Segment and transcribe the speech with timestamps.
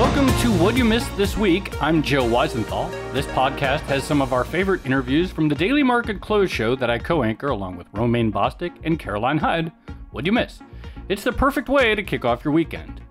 [0.00, 1.70] Welcome to What You Missed This Week.
[1.82, 2.90] I'm Joe Weisenthal.
[3.12, 6.88] This podcast has some of our favorite interviews from the Daily Market Close show that
[6.88, 9.70] I co anchor along with Romaine Bostick and Caroline Hyde.
[10.10, 10.60] What'd you miss?
[11.10, 13.02] It's the perfect way to kick off your weekend.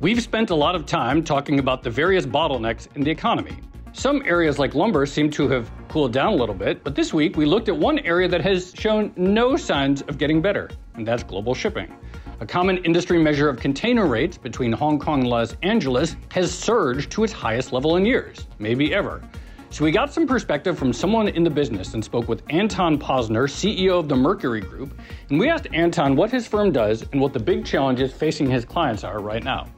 [0.00, 3.56] We've spent a lot of time talking about the various bottlenecks in the economy.
[3.92, 7.36] Some areas like lumber seem to have cooled down a little bit, but this week
[7.36, 11.22] we looked at one area that has shown no signs of getting better, and that's
[11.22, 11.96] global shipping.
[12.40, 17.12] A common industry measure of container rates between Hong Kong and Los Angeles has surged
[17.12, 19.22] to its highest level in years, maybe ever.
[19.70, 23.48] So we got some perspective from someone in the business and spoke with Anton Posner,
[23.48, 24.98] CEO of the Mercury Group,
[25.30, 28.64] and we asked Anton what his firm does and what the big challenges facing his
[28.64, 29.68] clients are right now.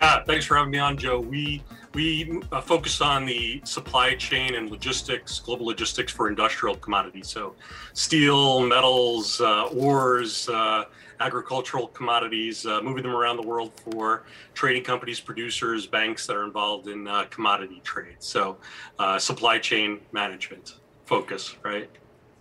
[0.00, 1.18] Ah, thanks for having me on, Joe.
[1.18, 1.64] We
[1.96, 7.26] we uh, focus on the supply chain and logistics, global logistics for industrial commodities.
[7.26, 7.54] So,
[7.94, 10.84] steel, metals, uh, ores, uh,
[11.20, 16.44] agricultural commodities, uh, moving them around the world for trading companies, producers, banks that are
[16.44, 18.16] involved in uh, commodity trade.
[18.18, 18.58] So,
[18.98, 20.74] uh, supply chain management
[21.06, 21.88] focus, right?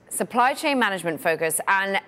[0.10, 2.00] Supply chain management focus, and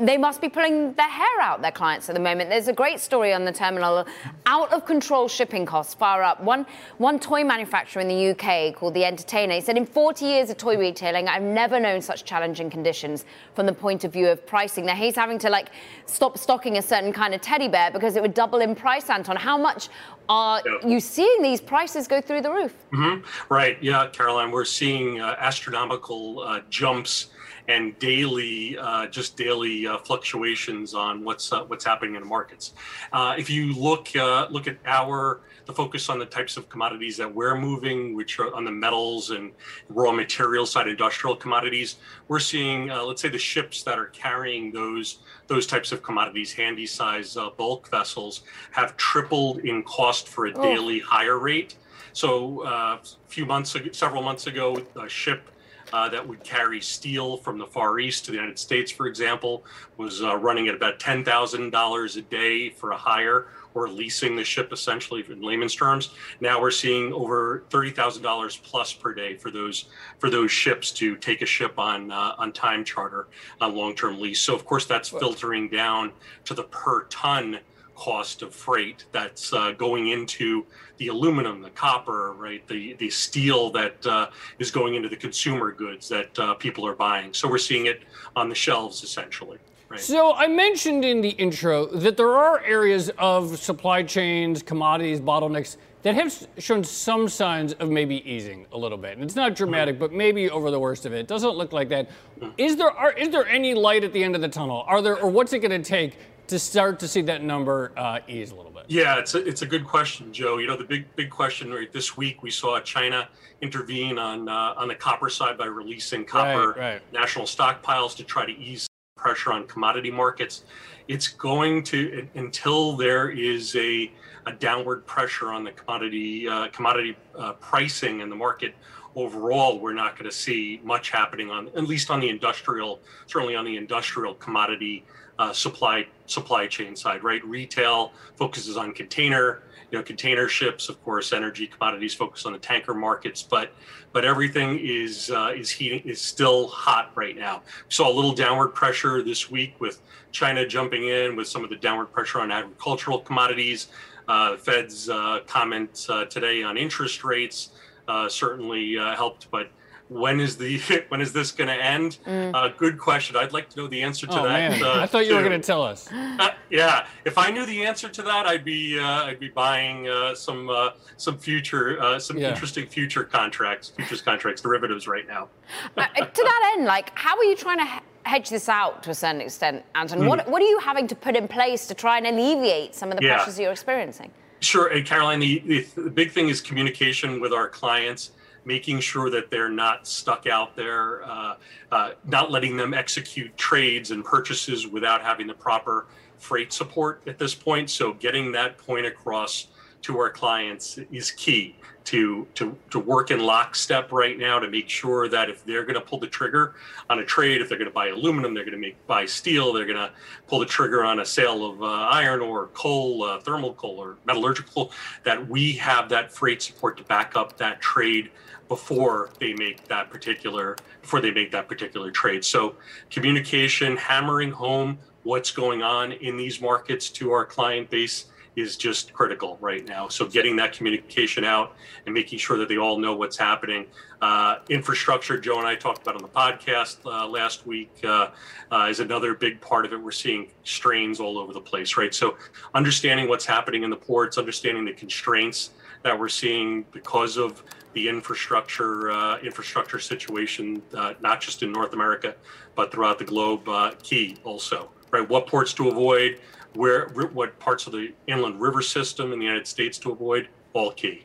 [0.00, 2.50] they must be pulling their hair out, their clients at the moment.
[2.50, 4.06] There's a great story on the terminal
[4.46, 6.42] out of control shipping costs far up.
[6.42, 6.66] One,
[6.98, 10.56] one toy manufacturer in the UK called The Entertainer he said, In 40 years of
[10.56, 14.86] toy retailing, I've never known such challenging conditions from the point of view of pricing.
[14.86, 15.70] Now, he's having to like
[16.06, 19.36] stop stocking a certain kind of teddy bear because it would double in price, Anton.
[19.36, 19.88] How much
[20.28, 20.88] are yeah.
[20.88, 22.74] you seeing these prices go through the roof?
[22.92, 23.52] Mm-hmm.
[23.52, 23.76] Right.
[23.82, 26.60] Yeah, Caroline, we're seeing uh, astronomical uh,
[27.04, 27.30] jumps
[27.66, 32.74] and daily, uh, just daily uh, fluctuations on what's uh, what's happening in the markets.
[33.10, 37.16] Uh, if you look uh, look at our the focus on the types of commodities
[37.16, 39.52] that we're moving, which are on the metals and
[39.88, 41.96] raw material side, industrial commodities,
[42.28, 46.52] we're seeing, uh, let's say, the ships that are carrying those those types of commodities,
[46.52, 48.42] handysize bulk vessels,
[48.72, 50.62] have tripled in cost for a oh.
[50.62, 51.76] daily hire rate.
[52.12, 55.50] So a few months ago, several months ago, a ship
[55.94, 59.64] uh, that would carry steel from the Far East to the United States, for example,
[59.96, 64.72] was uh, running at about $10,000 a day for a hire or leasing the ship
[64.72, 66.10] essentially in layman's terms.
[66.40, 69.84] Now we're seeing over $30,000 plus per day for those
[70.18, 73.28] for those ships to take a ship on uh, on time charter
[73.60, 74.40] on long-term lease.
[74.40, 76.10] So of course that's filtering down
[76.44, 77.60] to the per ton
[77.94, 80.66] cost of freight that's uh, going into
[80.98, 85.72] the aluminum, the copper, right, the the steel that uh, is going into the consumer
[85.72, 87.32] goods that uh, people are buying.
[87.32, 88.02] So we're seeing it
[88.36, 89.58] on the shelves essentially.
[89.88, 90.00] Right.
[90.00, 95.76] So I mentioned in the intro that there are areas of supply chains, commodities, bottlenecks
[96.04, 99.12] that have shown some signs of maybe easing a little bit.
[99.12, 100.04] And it's not dramatic, mm-hmm.
[100.04, 101.20] but maybe over the worst of it.
[101.20, 102.10] It doesn't look like that.
[102.38, 102.76] Mm-hmm.
[102.76, 104.84] There are, is there any light at the end of the tunnel?
[104.86, 108.20] Are there or what's it going to take to start to see that number uh,
[108.28, 108.84] ease a little bit?
[108.88, 110.58] Yeah, it's a, it's a good question, Joe.
[110.58, 113.28] You know, the big big question right this week we saw China
[113.60, 117.12] intervene on uh, on the copper side by releasing copper right, right.
[117.12, 120.64] national stockpiles to try to ease pressure on commodity markets.
[121.08, 124.12] It's going to until there is a
[124.46, 128.74] a downward pressure on the commodity uh, commodity uh, pricing in the market
[129.16, 133.56] overall, we're not going to see much happening on at least on the industrial, certainly
[133.56, 135.04] on the industrial commodity
[135.38, 137.44] uh, supply supply chain side, right?
[137.44, 142.58] Retail focuses on container, you know, container ships, of course, energy commodities focus on the
[142.58, 143.72] tanker markets, but
[144.12, 147.62] but everything is uh, is heating is still hot right now.
[147.66, 150.00] We saw a little downward pressure this week with
[150.30, 153.88] China jumping in with some of the downward pressure on agricultural commodities.
[154.26, 157.70] Uh, Fed's uh, comment uh, today on interest rates
[158.08, 159.70] uh, certainly uh, helped, but
[160.08, 160.78] when is the
[161.08, 162.18] when is this going to end?
[162.26, 162.54] Mm.
[162.54, 163.36] Uh, good question.
[163.36, 164.82] I'd like to know the answer to oh, that.
[164.82, 165.36] Uh, I thought you too.
[165.36, 166.10] were going to tell us.
[166.12, 170.08] Uh, yeah, if I knew the answer to that, I'd be uh, I'd be buying
[170.08, 172.50] uh, some uh, some future some yeah.
[172.50, 175.48] interesting future contracts, futures contracts, derivatives right now.
[175.78, 178.02] to that end, like, how are you trying to?
[178.26, 180.20] hedge this out to a certain extent, Anton.
[180.20, 180.28] Mm.
[180.28, 183.18] What, what are you having to put in place to try and alleviate some of
[183.18, 183.36] the yeah.
[183.36, 184.30] pressures you're experiencing?
[184.64, 188.30] Sure, Caroline, the, the, the, big thing is communication with our clients
[188.64, 191.56] making sure that they're not stuck out there, uh,
[191.92, 196.06] uh, not letting them execute trades and purchases without having the proper
[196.38, 197.90] freight support at this point.
[197.90, 199.68] So getting that point across
[200.04, 201.74] to our clients is key
[202.04, 205.94] to to to work in lockstep right now to make sure that if they're going
[205.94, 206.74] to pull the trigger
[207.08, 209.72] on a trade, if they're going to buy aluminum, they're going to make buy steel,
[209.72, 210.10] they're going to
[210.46, 214.16] pull the trigger on a sale of uh, iron or coal, uh, thermal coal or
[214.26, 214.92] metallurgical,
[215.22, 218.30] that we have that freight support to back up that trade
[218.68, 222.44] before they make that particular before they make that particular trade.
[222.44, 222.76] So
[223.10, 229.12] communication, hammering home what's going on in these markets to our client base is just
[229.12, 230.08] critical right now.
[230.08, 231.74] So getting that communication out
[232.06, 233.86] and making sure that they all know what's happening.
[234.22, 238.30] Uh, infrastructure, Joe and I talked about on the podcast uh, last week, uh,
[238.70, 240.00] uh is another big part of it.
[240.00, 242.14] We're seeing strains all over the place, right?
[242.14, 242.36] So
[242.74, 245.70] understanding what's happening in the ports, understanding the constraints
[246.02, 247.62] that we're seeing because of
[247.94, 252.34] the infrastructure uh, infrastructure situation, uh, not just in North America,
[252.74, 253.68] but throughout the globe,
[254.02, 255.28] key also, right?
[255.28, 256.40] What ports to avoid,
[256.74, 260.92] where what parts of the inland river system in the United States to avoid, all
[260.92, 261.24] key.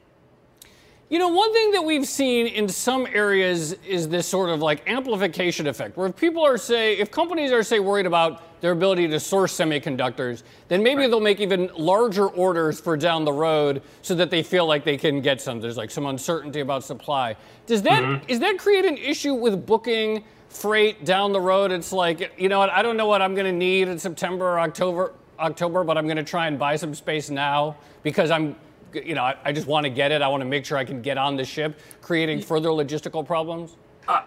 [1.10, 4.88] You know, one thing that we've seen in some areas is this sort of like
[4.88, 9.08] amplification effect, where if people are say, if companies are say worried about their ability
[9.08, 11.10] to source semiconductors, then maybe right.
[11.10, 14.98] they'll make even larger orders for down the road so that they feel like they
[14.98, 15.60] can get some.
[15.60, 17.36] There's like some uncertainty about supply.
[17.66, 18.30] Does that mm-hmm.
[18.30, 21.72] is that create an issue with booking freight down the road?
[21.72, 24.46] It's like, you know what, I don't know what I'm going to need in September
[24.46, 28.56] or October October, but I'm going to try and buy some space now because I'm,
[28.94, 30.22] you know, I, I just want to get it.
[30.22, 33.76] I want to make sure I can get on the ship, creating further logistical problems.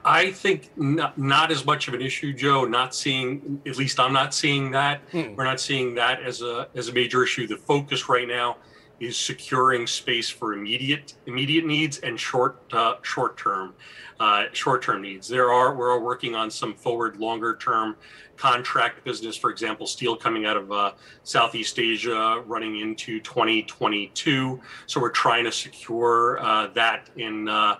[0.05, 2.65] I think not, not, as much of an issue, Joe.
[2.65, 5.01] Not seeing, at least I'm not seeing that.
[5.11, 5.35] Hmm.
[5.35, 7.49] We're not seeing that as a as a major issue.
[7.49, 8.59] The focus right now
[9.03, 13.75] is securing space for immediate immediate needs and short uh, short term
[14.21, 15.27] uh, short term needs.
[15.27, 17.97] There are we're working on some forward longer term
[18.37, 20.93] contract business, for example, steel coming out of uh,
[21.25, 24.61] Southeast Asia running into 2022.
[24.87, 27.77] So we're trying to secure uh, that in uh,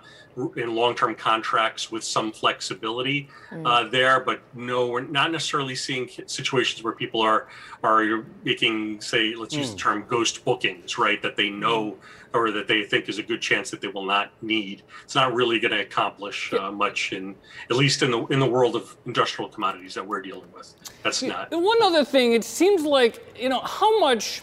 [0.55, 3.63] in long-term contracts with some flexibility mm.
[3.65, 7.47] uh, there, but no, we're not necessarily seeing situations where people are
[7.83, 9.59] are making, say, let's mm.
[9.59, 9.79] use the mm.
[9.79, 11.21] term ghost bookings, right?
[11.21, 11.97] That they know mm.
[12.33, 14.83] or that they think is a good chance that they will not need.
[15.03, 17.35] It's not really going to accomplish uh, much in,
[17.69, 20.73] at least in the in the world of industrial commodities that we're dealing with.
[21.03, 21.51] That's not.
[21.51, 24.41] one other thing, it seems like you know how much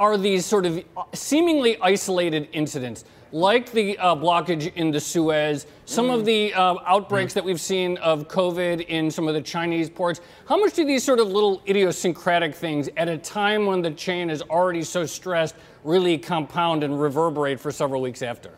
[0.00, 0.82] are these sort of
[1.14, 6.14] seemingly isolated incidents like the uh, blockage in the Suez, some mm.
[6.14, 7.36] of the uh, outbreaks mm.
[7.36, 10.20] that we've seen of COVID in some of the Chinese ports.
[10.46, 14.28] How much do these sort of little idiosyncratic things at a time when the chain
[14.28, 18.50] is already so stressed really compound and reverberate for several weeks after?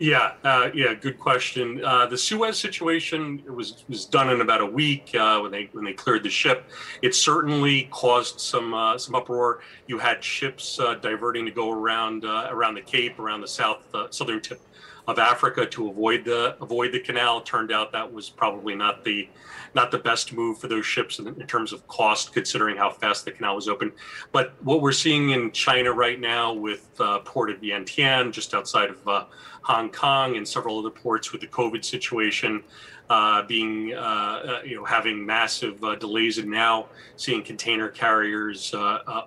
[0.00, 1.84] Yeah, uh, yeah, good question.
[1.84, 5.84] Uh, the Suez situation was was done in about a week uh, when they when
[5.84, 6.70] they cleared the ship.
[7.02, 9.60] It certainly caused some uh, some uproar.
[9.88, 13.84] You had ships uh, diverting to go around uh, around the Cape, around the south
[14.08, 14.62] southern tip
[15.06, 17.42] of Africa to avoid the avoid the canal.
[17.42, 19.28] Turned out that was probably not the
[19.74, 23.24] not the best move for those ships in, in, terms of cost, considering how fast
[23.24, 23.92] the canal was open.
[24.32, 28.90] But what we're seeing in China right now with uh, Port of Yantian, just outside
[28.90, 29.24] of uh,
[29.62, 32.64] Hong Kong, and several other ports with the COVID situation.
[33.10, 36.86] Uh, being, uh, uh, you know, having massive uh, delays, and now
[37.16, 38.72] seeing container carriers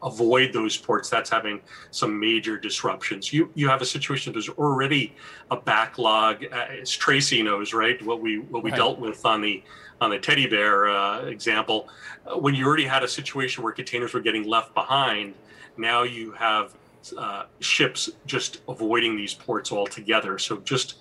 [0.01, 1.09] avoid those ports.
[1.09, 1.59] That's having
[1.91, 3.33] some major disruptions.
[3.33, 4.31] You you have a situation.
[4.31, 5.13] There's already
[5.51, 8.01] a backlog, as Tracy knows, right?
[8.05, 8.77] What we what we right.
[8.77, 9.61] dealt with on the
[10.03, 11.89] on the teddy bear uh, example,
[12.27, 15.33] uh, when you already had a situation where containers were getting left behind,
[15.77, 16.75] now you have
[17.17, 20.37] uh, ships just avoiding these ports altogether.
[20.37, 20.95] So just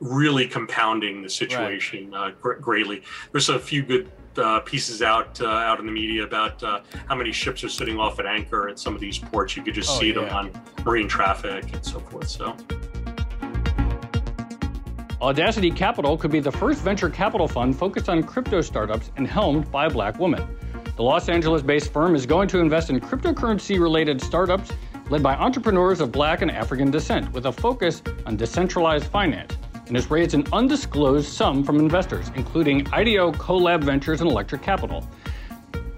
[0.00, 2.28] really compounding the situation right.
[2.28, 3.02] Uh, gr- greatly.
[3.32, 7.14] There's a few good uh, pieces out uh, out in the media about uh, how
[7.14, 9.56] many ships are sitting off at anchor at some of these ports.
[9.56, 10.14] You could just oh, see yeah.
[10.14, 12.28] them on marine traffic and so forth.
[12.28, 12.56] So.
[15.20, 19.70] Audacity Capital could be the first venture capital fund focused on crypto startups and helmed
[19.70, 20.44] by a black woman.
[20.96, 24.72] The Los Angeles based firm is going to invest in cryptocurrency related startups
[25.10, 29.56] led by entrepreneurs of black and African descent with a focus on decentralized finance
[29.86, 35.08] and has raised an undisclosed sum from investors, including IDEO, CoLab Ventures, and Electric Capital.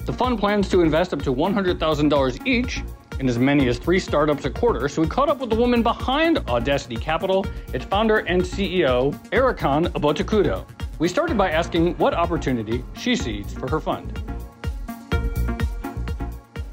[0.05, 2.83] The fund plans to invest up to $100,000 each
[3.19, 5.83] in as many as three startups a quarter, so we caught up with the woman
[5.83, 10.67] behind Audacity Capital, its founder and CEO, Erikan Obotetukudo.
[10.99, 14.26] We started by asking what opportunity she sees for her fund.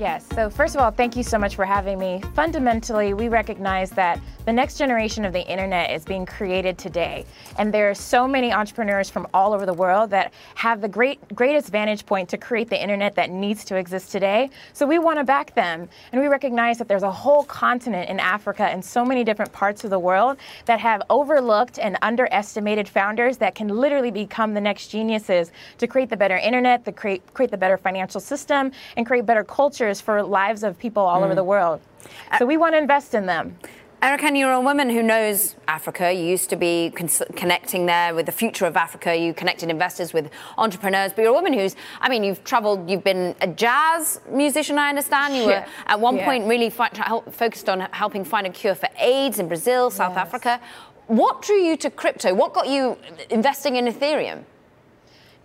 [0.04, 0.26] Yes.
[0.36, 2.22] So, first of all, thank you so much for having me.
[2.36, 7.26] Fundamentally, we recognize that the next generation of the internet is being created today.
[7.58, 11.22] And there are so many entrepreneurs from all over the world that have the great
[11.34, 14.50] greatest vantage point to create the internet that needs to exist today.
[14.74, 15.88] So, we want to back them.
[16.12, 19.86] And we recognize that there's a whole continent in Africa and so many different parts
[19.86, 24.90] of the world that have overlooked and underestimated founders that can literally become the next
[24.90, 29.26] geniuses to create the better internet, to create, create the better financial system, and create
[29.26, 31.26] better cultures for lives of people all mm.
[31.26, 31.82] over the world.
[32.38, 33.58] So we want to invest in them.
[34.04, 36.12] Erica, you're a woman who knows Africa.
[36.12, 37.08] You used to be con-
[37.38, 39.16] connecting there with the future of Africa.
[39.16, 41.14] You connected investors with entrepreneurs.
[41.14, 44.90] But you're a woman who's, I mean, you've traveled, you've been a jazz musician, I
[44.90, 45.38] understand.
[45.38, 45.48] You yeah.
[45.48, 46.26] were at one yeah.
[46.26, 46.90] point really fi-
[47.32, 50.28] focused on helping find a cure for AIDS in Brazil, South yes.
[50.28, 50.60] Africa.
[51.08, 52.34] What drew you to crypto?
[52.34, 52.98] What got you
[53.30, 54.44] investing in Ethereum?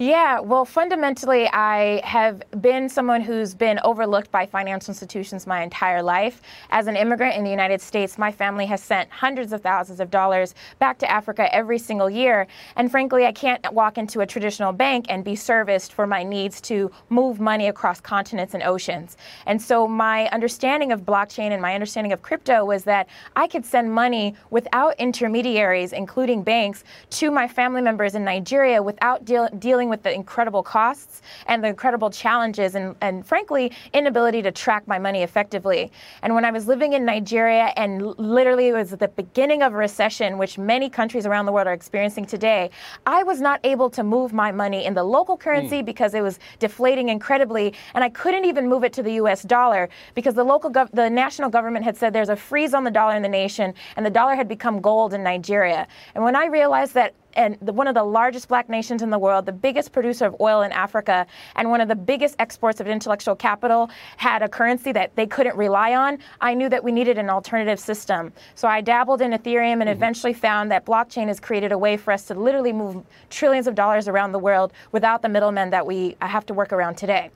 [0.01, 6.05] Yeah, well, fundamentally, I have been someone who's been overlooked by financial institutions my entire
[6.05, 6.41] life.
[6.71, 10.09] As an immigrant in the United States, my family has sent hundreds of thousands of
[10.09, 12.47] dollars back to Africa every single year.
[12.77, 16.61] And frankly, I can't walk into a traditional bank and be serviced for my needs
[16.63, 19.17] to move money across continents and oceans.
[19.47, 23.67] And so, my understanding of blockchain and my understanding of crypto was that I could
[23.67, 29.88] send money without intermediaries, including banks, to my family members in Nigeria without deal- dealing
[29.89, 34.87] dealing with the incredible costs and the incredible challenges and, and frankly, inability to track
[34.87, 35.91] my money effectively.
[36.23, 39.77] And when I was living in Nigeria and literally it was the beginning of a
[39.77, 42.71] recession, which many countries around the world are experiencing today,
[43.07, 45.87] I was not able to move my money in the local currency mm.
[45.87, 47.75] because it was deflating incredibly.
[47.95, 51.09] And I couldn't even move it to the US dollar because the local, gov- the
[51.09, 54.11] national government had said there's a freeze on the dollar in the nation and the
[54.11, 55.87] dollar had become gold in Nigeria.
[56.15, 59.19] And when I realized that and the, one of the largest black nations in the
[59.19, 62.89] world, the biggest producer of oil in Africa, and one of the biggest exports of
[62.89, 67.17] intellectual capital had a currency that they couldn't rely on, I knew that we needed
[67.17, 68.33] an alternative system.
[68.57, 69.91] So I dabbled in Ethereum and mm-hmm.
[69.91, 73.77] eventually found that blockchain has created a way for us to literally move trillions of
[73.77, 77.31] dollars around the world without the middlemen that we have to work around today.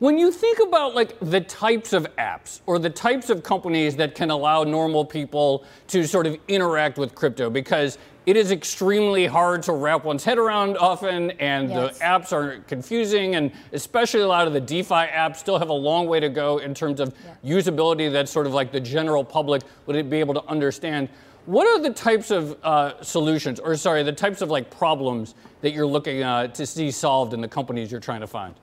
[0.00, 4.14] When you think about like the types of apps or the types of companies that
[4.14, 9.64] can allow normal people to sort of interact with crypto, because it is extremely hard
[9.64, 11.98] to wrap one's head around often, and yes.
[11.98, 15.72] the apps are confusing, and especially a lot of the DeFi apps still have a
[15.72, 17.12] long way to go in terms of
[17.42, 17.56] yeah.
[17.56, 21.08] usability that sort of like the general public would be able to understand.
[21.46, 25.72] What are the types of uh, solutions, or sorry, the types of like problems that
[25.72, 28.54] you're looking uh, to see solved in the companies you're trying to find?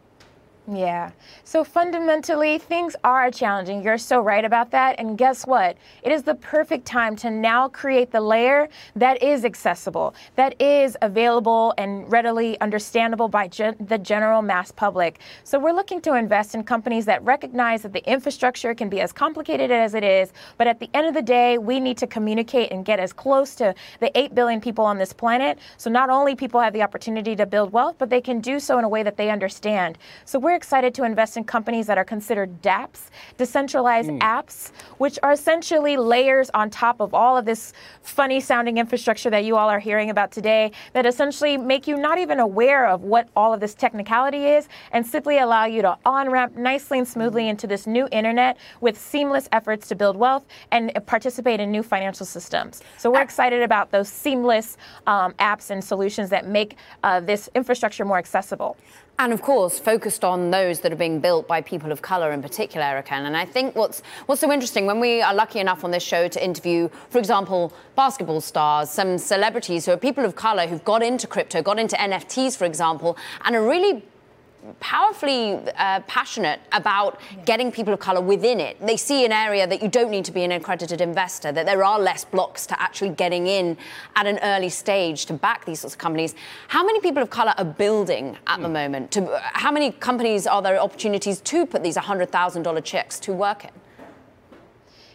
[0.68, 1.12] Yeah.
[1.44, 3.84] So fundamentally, things are challenging.
[3.84, 4.96] You're so right about that.
[4.98, 5.78] And guess what?
[6.02, 10.98] It is the perfect time to now create the layer that is accessible, that is
[11.04, 15.20] available and readily understandable by gen- the general mass public.
[15.44, 19.12] So we're looking to invest in companies that recognize that the infrastructure can be as
[19.12, 22.72] complicated as it is, but at the end of the day, we need to communicate
[22.72, 25.60] and get as close to the 8 billion people on this planet.
[25.78, 28.80] So not only people have the opportunity to build wealth, but they can do so
[28.80, 30.00] in a way that they understand.
[30.26, 34.20] So we're excited to invest in companies that are considered dApps, decentralized mm.
[34.20, 39.44] apps, which are essentially layers on top of all of this funny sounding infrastructure that
[39.44, 43.30] you all are hearing about today that essentially make you not even aware of what
[43.36, 47.44] all of this technicality is and simply allow you to on ramp nicely and smoothly
[47.44, 47.50] hmm.
[47.50, 52.26] into this new internet with seamless efforts to build wealth and participate in new financial
[52.26, 52.82] systems.
[52.98, 58.06] So we're excited about those seamless um, apps and solutions that make uh, this infrastructure
[58.06, 58.78] more accessible.
[59.18, 62.42] And of course, focused on those that are being built by people of colour in
[62.42, 63.14] particular, Erica.
[63.14, 66.28] And I think what's what's so interesting when we are lucky enough on this show
[66.28, 71.02] to interview, for example, basketball stars, some celebrities who are people of colour who've got
[71.02, 74.04] into crypto, got into NFTs, for example, and are really
[74.80, 77.44] powerfully uh, passionate about yeah.
[77.44, 78.78] getting people of colour within it.
[78.86, 81.84] They see an area that you don't need to be an accredited investor, that there
[81.84, 83.78] are less blocks to actually getting in
[84.16, 86.36] at an early stage to back these sorts of companies.
[86.68, 88.64] How many people of colour are building at mm.
[88.64, 88.74] the hmm.
[88.74, 89.12] moment?
[89.12, 93.72] To, how many companies are there opportunities to put these $100,000 checks to work in?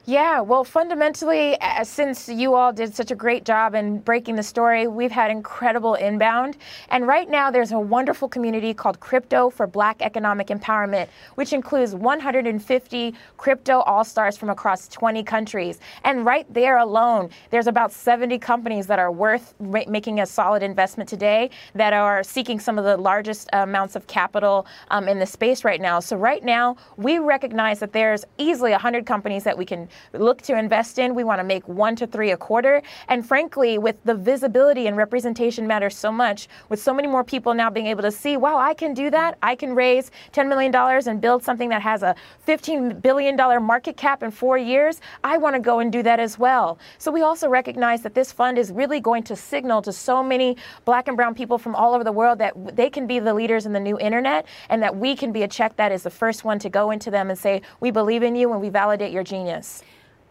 [0.06, 4.86] Yeah, well, fundamentally, since you all did such a great job in breaking the story,
[4.86, 6.56] we've had incredible inbound.
[6.88, 11.94] And right now, there's a wonderful community called Crypto for Black Economic Empowerment, which includes
[11.94, 15.80] 150 crypto all stars from across 20 countries.
[16.02, 20.62] And right there alone, there's about 70 companies that are worth ma- making a solid
[20.62, 25.26] investment today that are seeking some of the largest amounts of capital um, in the
[25.26, 26.00] space right now.
[26.00, 30.58] So, right now, we recognize that there's easily 100 companies that we can look to
[30.58, 32.82] invest in, we want to make one to three a quarter.
[33.08, 37.54] And frankly, with the visibility and representation matters so much, with so many more people
[37.54, 39.38] now being able to see, wow, I can do that.
[39.42, 42.14] I can raise $10 million and build something that has a
[42.46, 45.00] $15 billion market cap in four years.
[45.24, 46.78] I want to go and do that as well.
[46.98, 50.56] So we also recognize that this fund is really going to signal to so many
[50.84, 53.66] black and brown people from all over the world that they can be the leaders
[53.66, 56.44] in the new internet and that we can be a check that is the first
[56.44, 59.24] one to go into them and say, we believe in you and we validate your
[59.24, 59.79] genius.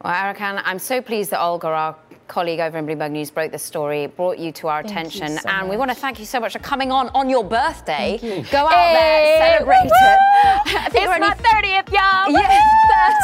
[0.03, 1.95] Well, Erikan, I'm so pleased that Olga, our
[2.29, 5.49] colleague over in Bloomberg News, broke this story, brought you to our thank attention, so
[5.49, 5.71] and much.
[5.71, 8.17] we want to thank you so much for coming on on your birthday.
[8.21, 8.43] You.
[8.49, 10.15] Go out hey, there, celebrate woo-woo!
[10.15, 10.93] it.
[10.95, 12.31] It's my 30th, y'all.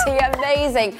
[0.06, 1.00] Yeah, 30, amazing.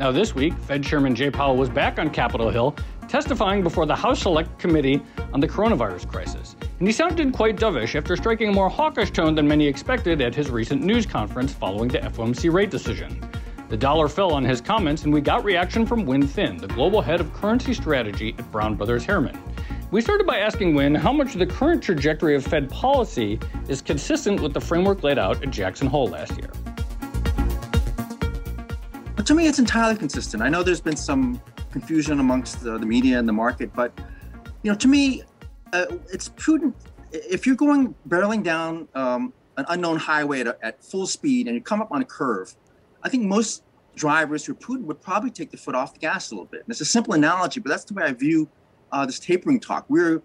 [0.00, 2.74] Now, this week, Fed Chairman Jay Powell was back on Capitol Hill
[3.06, 5.02] testifying before the House Select Committee
[5.34, 6.56] on the coronavirus crisis.
[6.78, 10.34] And he sounded quite dovish after striking a more hawkish tone than many expected at
[10.34, 13.20] his recent news conference following the FOMC rate decision.
[13.68, 17.02] The dollar fell on his comments, and we got reaction from Win Thin, the global
[17.02, 19.38] head of currency strategy at Brown Brothers Harriman.
[19.90, 23.38] We started by asking Win how much the current trajectory of Fed policy
[23.68, 26.50] is consistent with the framework laid out at Jackson Hole last year.
[29.30, 30.42] To me, it's entirely consistent.
[30.42, 33.96] I know there's been some confusion amongst the, the media and the market, but
[34.64, 35.22] you know, to me,
[35.72, 36.74] uh, it's prudent
[37.12, 41.62] if you're going barreling down um, an unknown highway at, at, full speed and you
[41.62, 42.56] come up on a curve.
[43.04, 43.62] I think most
[43.94, 46.62] drivers who are prudent would probably take the foot off the gas a little bit.
[46.62, 48.48] And it's a simple analogy, but that's the way I view
[48.90, 49.84] uh, this tapering talk.
[49.88, 50.22] We're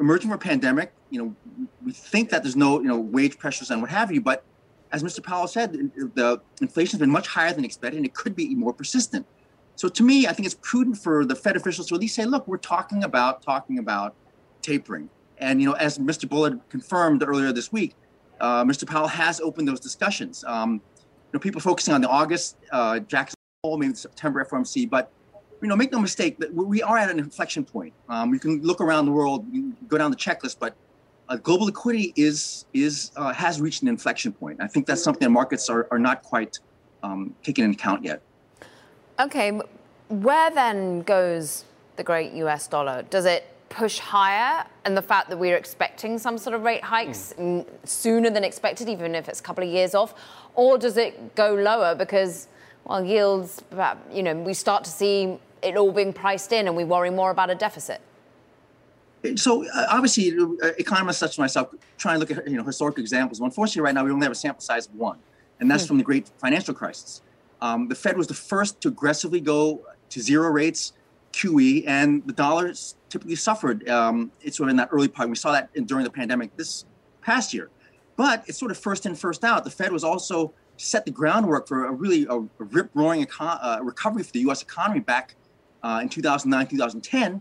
[0.00, 0.94] emerging from a pandemic.
[1.10, 1.36] You know,
[1.84, 4.46] we think that there's no you know wage pressures and what have you, but
[4.94, 5.20] as Mr.
[5.20, 9.26] Powell said, the inflation's been much higher than expected, and it could be more persistent.
[9.74, 12.24] So to me, I think it's prudent for the Fed officials to at least say,
[12.24, 14.14] "Look, we're talking about talking about
[14.62, 16.28] tapering." And you know, as Mr.
[16.28, 17.96] Bullard confirmed earlier this week,
[18.40, 18.86] uh, Mr.
[18.86, 20.44] Powell has opened those discussions.
[20.46, 20.80] Um, you
[21.32, 25.10] know, people focusing on the August uh, Jackson Hole, maybe the September FOMC, but
[25.60, 27.94] you know, make no mistake that we are at an inflection point.
[28.08, 29.44] Um, you can look around the world,
[29.88, 30.76] go down the checklist, but
[31.28, 34.60] uh, global liquidity is is uh, has reached an inflection point.
[34.60, 36.58] I think that's something that markets are, are not quite
[37.02, 38.22] um, taking into account yet.
[39.20, 39.60] Okay,
[40.08, 41.64] where then goes
[41.96, 43.02] the great US dollar?
[43.10, 44.64] Does it push higher?
[44.84, 47.66] And the fact that we're expecting some sort of rate hikes mm.
[47.84, 50.14] sooner than expected, even if it's a couple of years off,
[50.54, 52.48] or does it go lower because,
[52.84, 53.62] well, yields,
[54.12, 57.30] you know, we start to see it all being priced in and we worry more
[57.30, 58.00] about a deficit?
[59.36, 62.98] So uh, obviously, uh, economists such as myself try and look at you know historic
[62.98, 63.40] examples.
[63.40, 65.18] Unfortunately, right now we only have a sample size of one,
[65.60, 65.88] and that's hmm.
[65.88, 67.22] from the great financial crisis.
[67.60, 70.92] Um, the Fed was the first to aggressively go to zero rates,
[71.32, 72.72] QE, and the dollar
[73.08, 73.88] typically suffered.
[73.88, 75.30] Um, it's sort of in that early part.
[75.30, 76.84] We saw that in, during the pandemic this
[77.22, 77.70] past year,
[78.16, 79.64] but it's sort of first in, first out.
[79.64, 83.58] The Fed was also set the groundwork for a really a, a rip roaring econ-
[83.62, 84.60] uh, recovery for the U.S.
[84.60, 85.34] economy back
[85.82, 87.40] uh, in 2009, 2010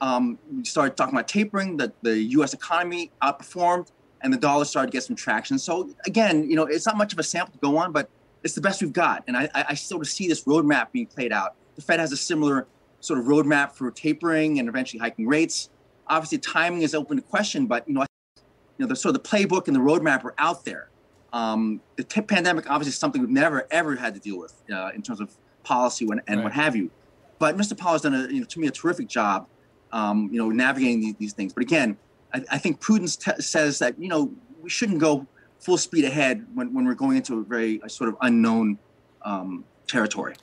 [0.00, 2.54] um, we started talking about tapering, that the U.S.
[2.54, 3.90] economy outperformed,
[4.22, 5.58] and the dollar started to get some traction.
[5.58, 8.10] So again, you know, it's not much of a sample to go on, but
[8.42, 9.24] it's the best we've got.
[9.26, 11.54] And I, I sort of see this roadmap being played out.
[11.76, 12.66] The Fed has a similar
[13.00, 15.70] sort of roadmap for tapering and eventually hiking rates.
[16.08, 18.06] Obviously, timing is open to question, but you know,
[18.36, 20.88] you know, the sort of the playbook and the roadmap are out there.
[21.32, 24.90] Um, the t- pandemic obviously is something we've never ever had to deal with uh,
[24.94, 26.44] in terms of policy and, and right.
[26.44, 26.90] what have you.
[27.38, 27.76] But Mr.
[27.76, 29.46] Powell has done, a, you know, to me, a terrific job
[29.92, 31.52] um, you know, navigating these, these, things.
[31.52, 31.96] But again,
[32.32, 35.26] I, I think prudence t- says that you know we shouldn't go
[35.60, 38.78] full speed ahead when, when we're going into a very a sort of unknown
[39.22, 40.34] um, territory.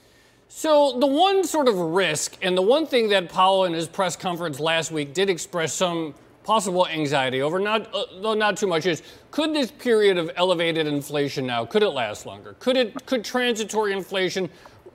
[0.47, 4.15] So the one sort of risk, and the one thing that Powell in his press
[4.15, 8.85] conference last week did express some possible anxiety over, not uh, though not too much,
[8.85, 12.55] is could this period of elevated inflation now could it last longer?
[12.59, 14.49] Could it could transitory inflation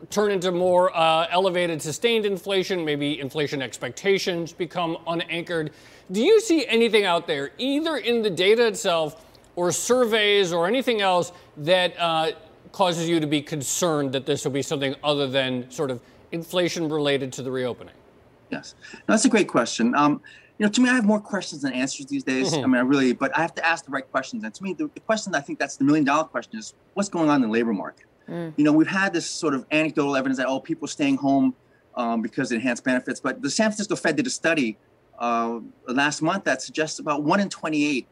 [0.08, 5.72] turn into more uh, elevated, sustained inflation, maybe inflation expectations become unanchored.
[6.10, 9.24] Do you see anything out there, either in the data itself
[9.56, 12.32] or surveys or anything else, that uh,
[12.72, 16.00] causes you to be concerned that this will be something other than sort of
[16.32, 17.94] inflation related to the reopening?
[18.50, 19.94] Yes, no, that's a great question.
[19.94, 20.20] Um,
[20.58, 22.52] you know, to me, I have more questions than answers these days.
[22.52, 22.64] Mm-hmm.
[22.64, 24.44] I mean, I really, but I have to ask the right questions.
[24.44, 27.08] And to me, the, the question I think that's the million dollar question is what's
[27.08, 28.06] going on in the labor market?
[28.30, 28.54] Mm.
[28.56, 31.54] You know, we've had this sort of anecdotal evidence that oh, people staying home
[31.96, 33.20] um, because of enhanced benefits.
[33.20, 34.78] But the San Francisco Fed did a study
[35.18, 38.06] uh, last month that suggests about one in 28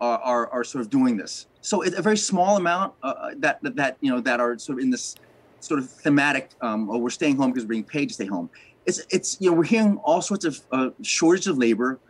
[0.00, 1.46] are, are, are sort of doing this.
[1.60, 4.58] So it's a very small amount uh, uh that, that, that you know that are
[4.58, 5.16] sort of in this
[5.60, 6.50] sort of thematic.
[6.60, 8.50] Um, oh, we're staying home because we're being paid to stay home.
[8.84, 12.00] It's it's you know we're hearing all sorts of uh, shortage of labor.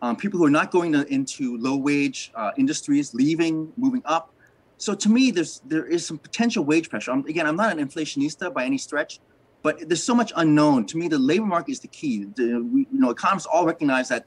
[0.00, 4.34] Um, people who are not going to, into low wage uh, industries leaving, moving up.
[4.82, 7.12] So to me, there's there is some potential wage pressure.
[7.12, 9.20] I'm, again, I'm not an inflationista by any stretch,
[9.62, 10.86] but there's so much unknown.
[10.86, 12.24] To me, the labor market is the key.
[12.24, 14.24] The, we, you know, economists all recognize that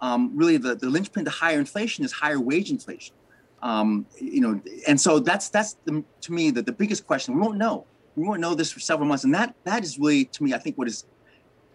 [0.00, 3.14] um, really the, the linchpin to higher inflation is higher wage inflation.
[3.60, 4.58] Um, you know,
[4.88, 7.34] and so that's that's the, to me the, the biggest question.
[7.34, 7.84] We won't know.
[8.16, 10.58] We won't know this for several months, and that that is really to me, I
[10.58, 11.04] think, what is,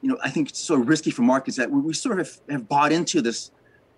[0.02, 2.26] you know, I think it's sort of risky for markets that we, we sort of
[2.26, 3.52] have, have, bought into this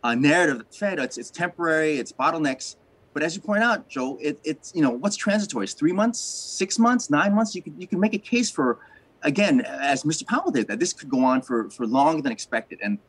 [0.04, 2.76] uh, narrative that Fed it's, it's temporary, it's bottlenecks.
[3.18, 5.64] But as you point out, Joe, it, it's you know what's transitory?
[5.64, 7.56] It's three months, six months, nine months.
[7.56, 8.78] You can you can make a case for
[9.24, 10.24] again, as Mr.
[10.28, 12.78] Powell did, that this could go on for, for longer than expected.
[12.84, 13.00] And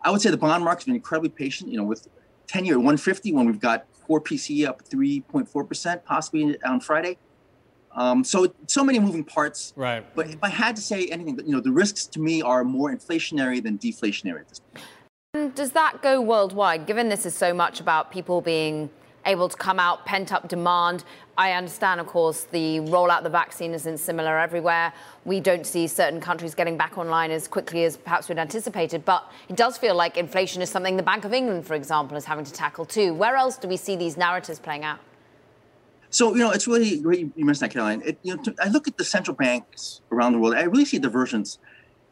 [0.00, 2.08] I would say the bond market's been incredibly patient, you know, with
[2.46, 7.18] 10 year 150 when we've got core PCE up 3.4%, possibly on Friday.
[7.94, 9.74] Um, so, so many moving parts.
[9.76, 10.02] Right.
[10.14, 12.90] But if I had to say anything, you know, the risks to me are more
[12.90, 14.82] inflationary than deflationary at this point.
[15.34, 18.88] And does that go worldwide, given this is so much about people being
[19.26, 21.04] able to come out, pent up demand.
[21.36, 24.92] I understand, of course, the rollout of the vaccine isn't similar everywhere.
[25.24, 29.30] We don't see certain countries getting back online as quickly as perhaps we'd anticipated, but
[29.48, 32.44] it does feel like inflation is something the Bank of England, for example, is having
[32.44, 33.14] to tackle too.
[33.14, 34.98] Where else do we see these narratives playing out?
[36.10, 38.02] So, you know, it's really great you mentioned that, Caroline.
[38.04, 40.98] It, you know, I look at the central banks around the world, I really see
[40.98, 41.58] divergence.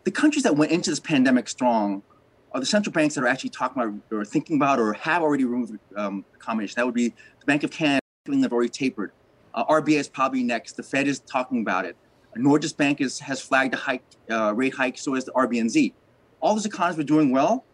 [0.05, 2.03] The countries that went into this pandemic strong
[2.53, 5.45] are the central banks that are actually talking about or thinking about or have already
[5.45, 6.75] removed um, accommodation.
[6.77, 9.13] That would be the Bank of Canada, they've already tapered.
[9.55, 10.73] Uh, RBA is probably next.
[10.73, 11.97] The Fed is talking about it.
[12.37, 15.93] Norges Bank is, has flagged a hike, uh, rate hike, so has the RBNZ.
[16.41, 17.65] All those economies were doing well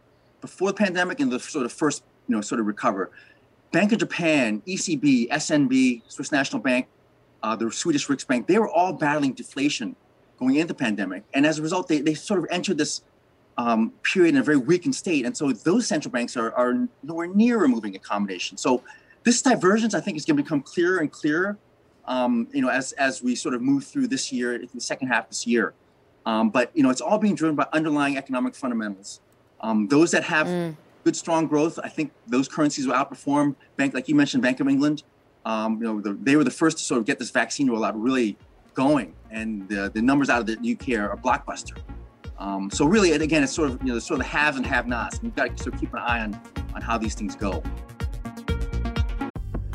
[0.40, 3.10] before the pandemic and the sort of first, you know, sort of recover.
[3.72, 6.86] Bank of Japan, ECB, SNB, Swiss National Bank,
[7.42, 9.96] uh, the Swedish Riksbank, they were all battling deflation
[10.38, 11.24] going into the pandemic.
[11.34, 13.02] And as a result, they, they sort of entered this
[13.58, 15.26] um, period in a very weakened state.
[15.26, 18.56] And so those central banks are, are nowhere near removing accommodation.
[18.56, 18.82] So
[19.24, 21.58] this divergence, I think, is going to become clearer and clearer,
[22.06, 25.28] um, you know, as, as we sort of move through this year, the second half
[25.28, 25.74] this year.
[26.24, 29.20] Um, but, you know, it's all being driven by underlying economic fundamentals.
[29.60, 30.76] Um, those that have mm.
[31.04, 34.68] good, strong growth, I think those currencies will outperform bank, like you mentioned, Bank of
[34.68, 35.02] England.
[35.44, 37.92] Um, you know, the, they were the first to sort of get this vaccine rollout
[37.96, 38.36] really
[38.74, 39.14] going.
[39.30, 41.78] And the, the numbers out of the UK are, are blockbuster.
[42.38, 45.22] Um, so really, again, it's sort of you know, sort of the haves and have-nots.
[45.22, 46.40] We've got to sort of keep an eye on
[46.74, 47.62] on how these things go.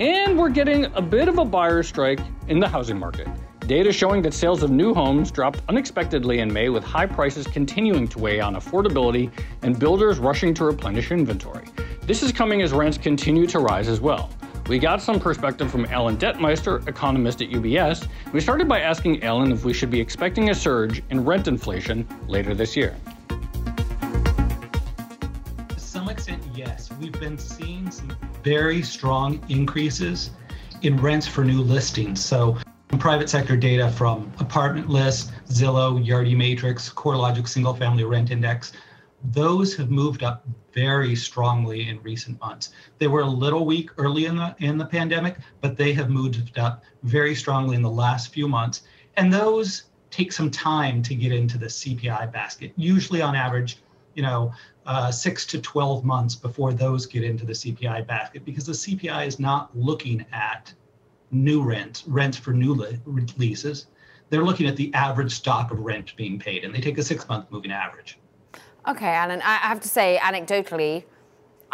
[0.00, 3.28] And we're getting a bit of a buyer strike in the housing market.
[3.60, 8.08] Data showing that sales of new homes dropped unexpectedly in May, with high prices continuing
[8.08, 9.30] to weigh on affordability
[9.62, 11.66] and builders rushing to replenish inventory.
[12.02, 14.30] This is coming as rents continue to rise as well.
[14.66, 18.08] We got some perspective from Alan Detmeister, economist at UBS.
[18.32, 22.04] We started by asking Alan if we should be expecting a surge in rent inflation
[22.26, 22.96] later this year.
[25.68, 26.90] To some extent, yes.
[27.00, 28.10] We've been seeing some
[28.44, 30.30] very strong increases
[30.82, 32.22] in rents for new listings.
[32.22, 32.58] So,
[32.98, 38.72] private sector data from Apartment List, Zillow, Yardi Matrix, CoreLogic Single Family Rent Index,
[39.32, 42.70] those have moved up very strongly in recent months.
[42.98, 46.58] They were a little weak early in the in the pandemic, but they have moved
[46.58, 48.82] up very strongly in the last few months.
[49.16, 52.72] And those take some time to get into the CPI basket.
[52.76, 53.78] Usually, on average,
[54.14, 54.52] you know,
[54.86, 59.26] uh, six to 12 months before those get into the CPI basket because the CPI
[59.26, 60.72] is not looking at
[61.30, 62.74] new rent, rents for new
[63.36, 63.86] leases.
[64.30, 67.28] They're looking at the average stock of rent being paid, and they take a six
[67.28, 68.18] month moving average.
[68.86, 71.04] Okay, Alan, I have to say, anecdotally,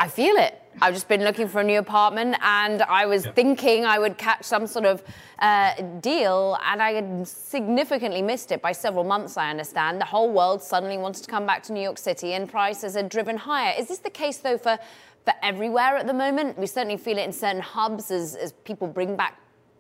[0.00, 0.56] I feel it.
[0.80, 4.44] I've just been looking for a new apartment and I was thinking I would catch
[4.44, 5.04] some sort of
[5.40, 10.00] uh, deal and I had significantly missed it by several months, I understand.
[10.00, 13.10] The whole world suddenly wanted to come back to New York City and prices had
[13.10, 13.74] driven higher.
[13.78, 14.78] Is this the case, though, for
[15.24, 16.58] for everywhere at the moment.
[16.58, 19.38] We certainly feel it in certain hubs as, as people bring back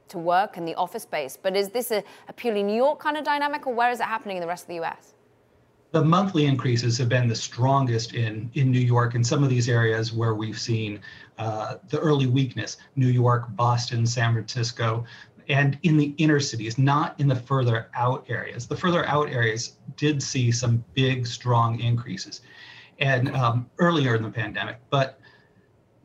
[0.08, 1.38] to work and the office space.
[1.40, 4.04] But is this a, a purely New York kind of dynamic, or where is it
[4.04, 5.14] happening in the rest of the US?
[5.92, 9.68] The monthly increases have been the strongest in, in New York and some of these
[9.68, 11.00] areas where we've seen
[11.38, 15.04] uh, the early weakness New York, Boston, San Francisco,
[15.48, 18.68] and in the inner cities, not in the further out areas.
[18.68, 22.42] The further out areas did see some big, strong increases
[23.00, 25.18] and um, earlier in the pandemic, but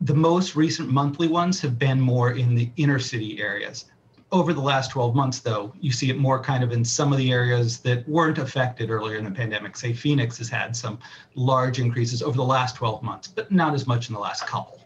[0.00, 3.86] the most recent monthly ones have been more in the inner city areas
[4.32, 7.18] over the last 12 months, though, you see it more kind of in some of
[7.18, 9.76] the areas that weren't affected earlier in the pandemic.
[9.76, 10.98] Say Phoenix has had some
[11.36, 14.80] large increases over the last 12 months, but not as much in the last couple.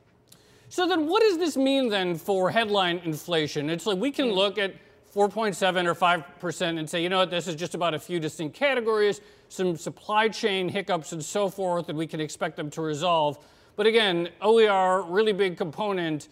[0.68, 3.70] So then what does this mean then for headline inflation?
[3.70, 4.34] It's like we can hmm.
[4.34, 4.74] look at
[5.14, 8.54] 4.7 or 5% and say, you know what, this is just about a few distinct
[8.54, 13.44] categories, some supply chain hiccups and so forth, and we can expect them to resolve.
[13.74, 16.28] But again, OER, really big component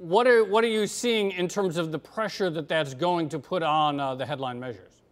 [0.00, 3.38] what are, what are you seeing in terms of the pressure that that's going to
[3.38, 5.02] put on uh, the headline measures?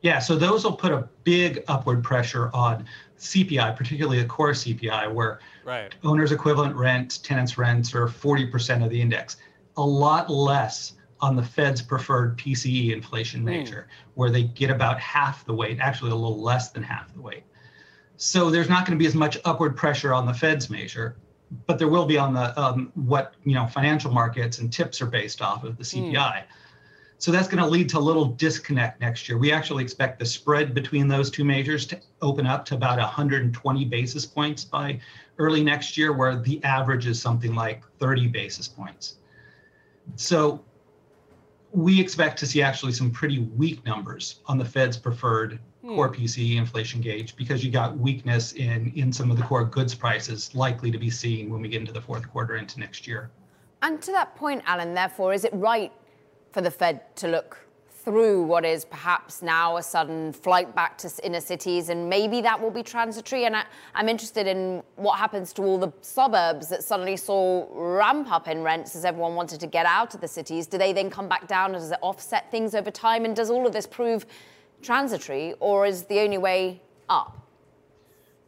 [0.00, 2.86] Yeah, so those will put a big upward pressure on
[3.18, 5.94] CPI, particularly the core CPI, where right.
[6.02, 9.36] owners' equivalent rent, tenants' rents are 40% of the index.
[9.76, 13.46] A lot less on the Fed's preferred PCE inflation hmm.
[13.48, 14.06] measure, mm.
[14.14, 17.44] where they get about half the weight, actually a little less than half the weight.
[18.16, 21.16] So there's not going to be as much upward pressure on the Fed's measure
[21.66, 25.06] but there will be on the um, what you know financial markets and tips are
[25.06, 26.12] based off of the CPI.
[26.14, 26.44] Mm.
[27.18, 29.38] So that's going to lead to a little disconnect next year.
[29.38, 33.84] We actually expect the spread between those two measures to open up to about 120
[33.86, 35.00] basis points by
[35.38, 39.16] early next year, where the average is something like 30 basis points.
[40.16, 40.62] So
[41.72, 46.22] we expect to see actually some pretty weak numbers on the Fed's preferred core hmm.
[46.22, 50.54] PCE inflation gauge because you got weakness in in some of the core goods prices
[50.54, 53.30] likely to be seen when we get into the fourth quarter into next year.
[53.82, 55.92] And to that point, Alan, therefore, is it right
[56.50, 57.66] for the Fed to look
[58.06, 62.60] through what is perhaps now a sudden flight back to inner cities, and maybe that
[62.60, 63.46] will be transitory.
[63.46, 63.64] And I,
[63.96, 68.62] am interested in what happens to all the suburbs that suddenly saw ramp up in
[68.62, 70.68] rents as everyone wanted to get out of the cities.
[70.68, 71.72] Do they then come back down?
[71.72, 73.24] Does it offset things over time?
[73.24, 74.24] And does all of this prove
[74.82, 77.46] transitory, or is the only way up?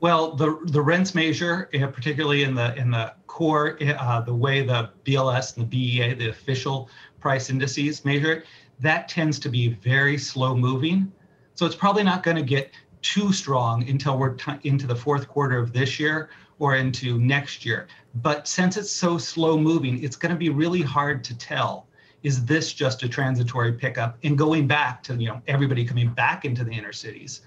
[0.01, 4.35] Well, the the rents measure, eh, particularly in the in the core, eh, uh, the
[4.35, 6.89] way the BLS and the BEA, the official
[7.19, 8.45] price indices measure it,
[8.79, 11.11] that tends to be very slow moving.
[11.55, 12.71] So it's probably not going to get
[13.03, 17.65] too strong until we're t- into the fourth quarter of this year or into next
[17.65, 17.89] year.
[18.23, 21.88] But since it's so slow moving, it's going to be really hard to tell
[22.23, 26.45] is this just a transitory pickup and going back to you know everybody coming back
[26.45, 27.43] into the inner cities?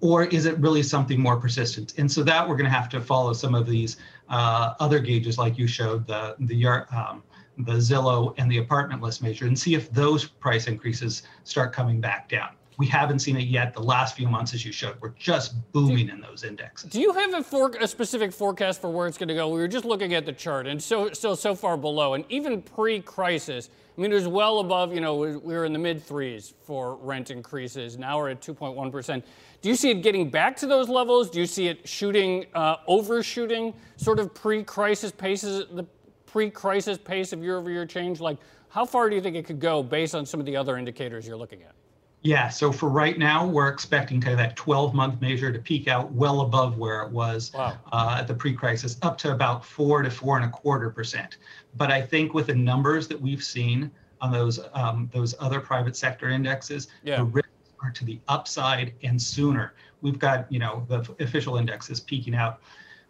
[0.00, 1.94] Or is it really something more persistent?
[1.96, 5.38] And so that we're going to have to follow some of these uh, other gauges
[5.38, 7.22] like you showed the the um,
[7.58, 12.00] the Zillow and the apartment list measure and see if those price increases start coming
[12.00, 13.74] back down we haven't seen it yet.
[13.74, 16.90] The last few months, as you showed, we're just booming in those indexes.
[16.90, 19.48] Do you have a, for, a specific forecast for where it's going to go?
[19.48, 22.62] We were just looking at the chart, and so still so far below, and even
[22.62, 24.94] pre-crisis, I mean, it was well above.
[24.94, 27.98] You know, we were in the mid threes for rent increases.
[27.98, 29.24] Now we're at 2.1 percent.
[29.60, 31.30] Do you see it getting back to those levels?
[31.30, 35.84] Do you see it shooting, uh, overshooting, sort of pre-crisis paces, the
[36.26, 38.20] pre-crisis pace of year-over-year change?
[38.20, 38.38] Like,
[38.70, 41.26] how far do you think it could go based on some of the other indicators
[41.26, 41.74] you're looking at?
[42.22, 45.88] Yeah, so for right now, we're expecting kind of that 12 month measure to peak
[45.88, 47.76] out well above where it was wow.
[47.90, 51.38] uh, at the pre crisis, up to about four to four and a quarter percent.
[51.76, 55.96] But I think with the numbers that we've seen on those um, those other private
[55.96, 57.16] sector indexes, yeah.
[57.16, 57.48] the risks
[57.82, 59.74] are to the upside and sooner.
[60.00, 62.60] We've got, you know, the official index is peaking out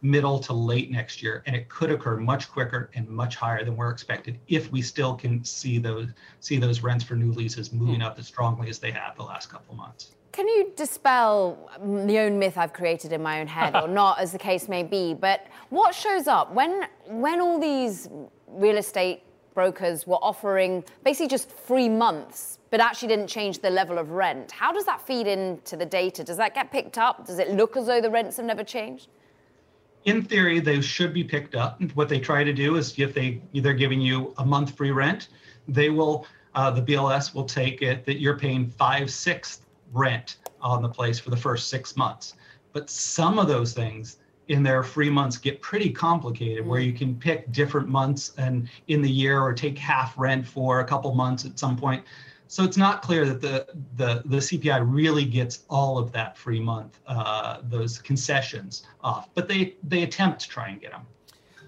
[0.02, 3.76] middle to late next year, and it could occur much quicker and much higher than
[3.76, 6.08] we're expected if we still can see those
[6.40, 8.06] see those rents for new leases moving mm.
[8.06, 10.10] up as strongly as they have the last couple of months.
[10.32, 11.70] Can you dispel
[12.06, 14.82] the own myth I've created in my own head, or not, as the case may
[14.82, 15.14] be?
[15.14, 18.08] But what shows up when when all these
[18.48, 19.22] real estate
[19.54, 24.50] brokers were offering basically just free months, but actually didn't change the level of rent?
[24.50, 26.24] How does that feed into the data?
[26.24, 27.26] Does that get picked up?
[27.26, 29.08] Does it look as though the rents have never changed?
[30.04, 31.80] In theory, they should be picked up.
[31.94, 35.28] What they try to do is if they they're giving you a month free rent,
[35.68, 40.82] they will uh, the BLS will take it that you're paying five sixth rent on
[40.82, 42.34] the place for the first six months.
[42.72, 47.14] But some of those things in their free months get pretty complicated, where you can
[47.14, 51.44] pick different months and in the year or take half rent for a couple months
[51.44, 52.04] at some point.
[52.52, 56.60] So it's not clear that the, the, the CPI really gets all of that free
[56.60, 61.00] month, uh, those concessions off, but they, they attempt to try and get them.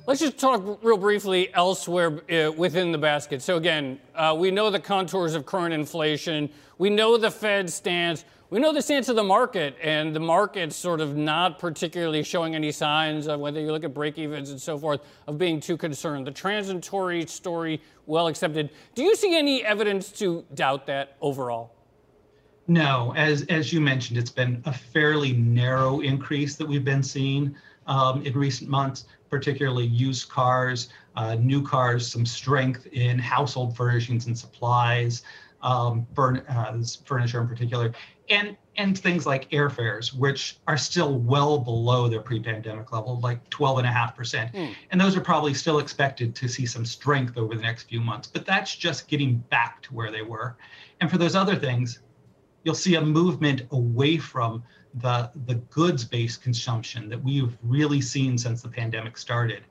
[0.07, 3.41] Let's just talk real briefly elsewhere uh, within the basket.
[3.41, 6.51] So, again, uh, we know the contours of current inflation.
[6.77, 8.27] We know the Fed stance.
[8.51, 12.55] We know the stance of the market, and the market's sort of not particularly showing
[12.55, 15.79] any signs of whether you look at break evens and so forth of being too
[15.79, 16.27] concerned.
[16.27, 18.71] The transitory story, well accepted.
[18.95, 21.73] Do you see any evidence to doubt that overall?
[22.69, 27.55] No, as as you mentioned, it's been a fairly narrow increase that we've been seeing
[27.87, 34.27] um, in recent months, particularly used cars, uh, new cars, some strength in household furnishings
[34.27, 35.23] and supplies,
[35.65, 37.93] um, burn, uh, furniture in particular,
[38.29, 44.53] and and things like airfares, which are still well below their pre-pandemic level, like 12.5%.
[44.53, 44.75] Mm.
[44.91, 48.27] And those are probably still expected to see some strength over the next few months,
[48.27, 50.57] but that's just getting back to where they were.
[51.01, 52.01] And for those other things,
[52.65, 58.61] you'll see a movement away from the, the goods-based consumption that we've really seen since
[58.61, 59.63] the pandemic started,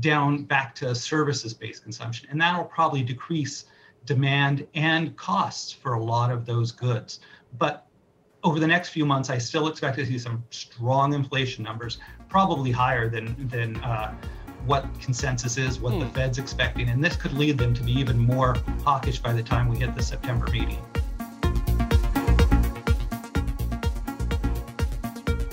[0.00, 2.26] down back to services-based consumption.
[2.30, 3.66] And that'll probably decrease
[4.04, 7.20] demand and costs for a lot of those goods.
[7.58, 7.86] But
[8.44, 12.70] over the next few months, I still expect to see some strong inflation numbers, probably
[12.70, 14.14] higher than than uh,
[14.66, 16.12] what consensus is, what the hmm.
[16.12, 19.68] Fed's expecting, and this could lead them to be even more hawkish by the time
[19.68, 20.78] we hit the September meeting.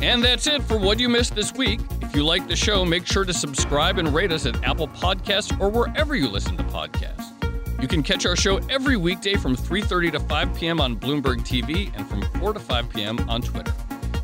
[0.01, 1.81] And that's it for What You Missed This Week.
[2.01, 5.59] If you like the show, make sure to subscribe and rate us at Apple Podcasts
[5.59, 7.38] or wherever you listen to podcasts.
[7.81, 10.81] You can catch our show every weekday from 3:30 to 5 p.m.
[10.81, 13.17] on Bloomberg TV and from 4 to 5 p.m.
[13.29, 13.71] on Twitter.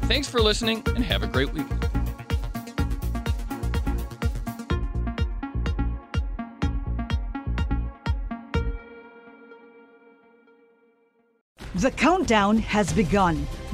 [0.07, 1.65] Thanks for listening and have a great week.
[11.75, 13.47] The countdown has begun.